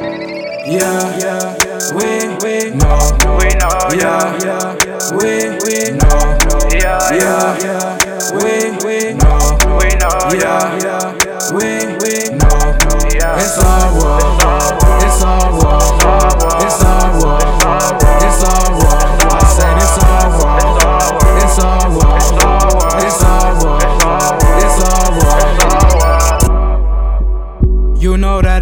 [0.00, 1.56] yeah, yeah,
[1.94, 4.76] we, we know, We know, yeah, yeah,
[5.16, 6.38] we, we know,
[6.70, 7.58] yeah, yeah,
[8.32, 10.78] we, we know, We know, yeah.
[10.78, 11.97] yeah, we,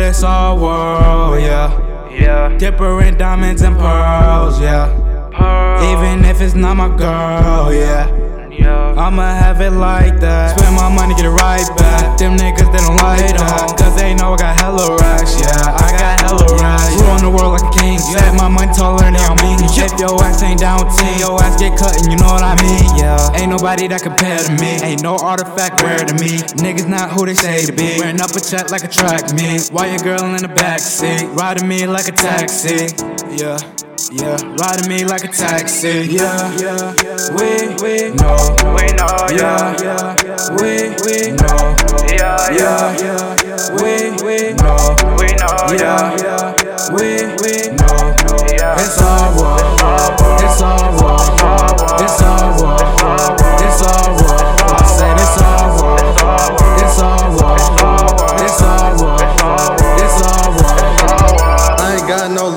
[0.06, 1.68] it's all war, yeah.
[2.10, 2.56] Yeah.
[2.56, 4.86] Dipper in diamonds and pearls, yeah.
[5.32, 5.82] Pearl.
[5.92, 8.06] Even if it's not my girl, yeah.
[8.50, 8.94] Yeah.
[8.96, 10.58] I'ma have it like that.
[10.58, 12.18] Spend my money, get it right back.
[12.18, 13.74] Them niggas, they don't like that.
[13.76, 15.74] Cause they know I got hella racks, yeah.
[15.74, 16.94] I got hella racks.
[17.02, 17.98] Ruling the world like a king.
[17.98, 19.05] Set my money taller
[20.86, 22.96] ass ain't down with team, your ass get cut and you know what I mean,
[22.96, 23.30] yeah.
[23.34, 24.78] Ain't nobody that compare to me.
[24.82, 26.38] Ain't no artifact rare to me.
[26.62, 27.98] Niggas not who they say to be.
[27.98, 29.68] Wearing up a check like a track meet.
[29.72, 31.34] Why your girl in the backseat?
[31.36, 32.94] Riding me like a taxi,
[33.36, 33.58] yeah.
[34.12, 36.06] Yeah, riding me like a taxi.
[36.06, 36.94] Yeah, yeah,
[37.34, 38.38] we, we know.
[38.70, 40.14] We know, Yeah, yeah.
[40.22, 41.74] yeah, we, we know.
[42.06, 43.36] Yeah, Yeah, yeah.
[43.42, 44.94] yeah, we, we know.
[45.18, 46.54] We know, Yeah, yeah.
[46.62, 48.14] yeah, we, we know.
[48.46, 48.78] Yeah.
[48.78, 49.65] It's all war.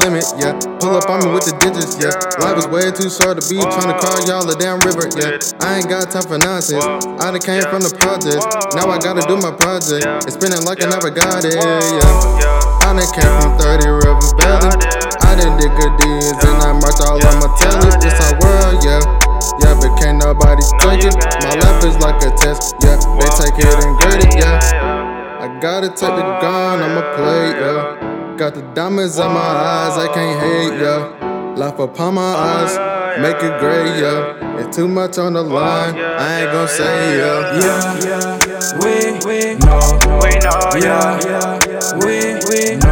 [0.10, 0.58] Limit, yeah.
[0.82, 2.14] Pull up on me with the digits, yeah.
[2.42, 5.38] Life is way too short to be trying to call y'all a damn river, yeah.
[5.62, 6.82] I ain't got time for nonsense.
[7.22, 8.42] I done came from the project.
[8.74, 10.06] Now I gotta do my project.
[10.26, 12.82] It's spinning like I never got it, yeah.
[12.82, 14.74] I done came from 30 River Valley.
[15.22, 17.94] I done did good deeds and I marked all on my telly.
[18.02, 19.04] This our world, yeah.
[19.62, 21.16] Yeah, but can't nobody take it.
[21.46, 22.98] My life is like a test, yeah.
[22.98, 24.58] They take it and grade it, yeah.
[25.38, 28.09] I gotta take the gun, I'ma play, yeah.
[28.40, 31.54] Got the diamonds on my eyes, I can't hate, yeah.
[31.58, 34.60] Life upon my eyes, make it gray, yeah.
[34.66, 37.60] It's too much on the line, I ain't gon' say, yeah.
[37.60, 40.00] Yeah, yeah, we, we know.
[40.24, 41.60] We know, Yeah, yeah.
[41.68, 42.89] yeah, we, we know.